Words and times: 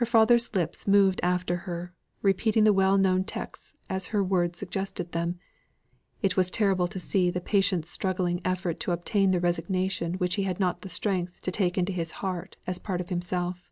Her 0.00 0.06
father's 0.06 0.54
lips 0.54 0.86
moved 0.88 1.20
after 1.22 1.54
her, 1.68 1.92
repeating 2.22 2.64
the 2.64 2.72
well 2.72 2.96
known 2.96 3.22
texts 3.22 3.74
as 3.90 4.06
her 4.06 4.24
words 4.24 4.58
suggested 4.58 5.12
them; 5.12 5.38
it 6.22 6.38
was 6.38 6.50
terrible 6.50 6.88
to 6.88 6.98
see 6.98 7.28
the 7.30 7.38
patient 7.38 7.84
struggling 7.84 8.40
effort 8.46 8.80
to 8.80 8.92
obtain 8.92 9.30
the 9.30 9.40
resignation 9.40 10.14
which 10.14 10.36
he 10.36 10.44
had 10.44 10.58
not 10.58 10.90
strength 10.90 11.42
to 11.42 11.50
take 11.50 11.76
into 11.76 11.92
his 11.92 12.12
heart 12.24 12.56
as 12.66 12.78
part 12.78 13.02
of 13.02 13.10
himself. 13.10 13.70